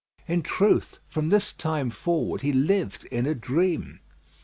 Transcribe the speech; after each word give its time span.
In 0.27 0.41
truth, 0.41 0.97
from 1.07 1.29
this 1.29 1.53
time 1.53 1.91
forward 1.91 2.41
he 2.41 2.51
lived 2.51 3.05
in 3.11 3.27
a 3.27 3.35
dream. 3.35 3.99